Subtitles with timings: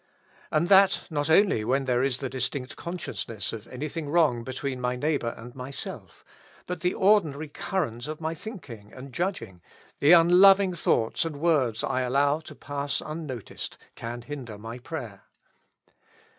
[0.49, 4.81] And that not only when there is the distinct consciousness of anything wrong be tween
[4.81, 6.25] my neighbor and myself;
[6.65, 9.61] but the ordinary current of my thinking and judging,
[9.99, 15.25] the unloving thoughts and words I allow to pass unnoticed, can hinder my prayer.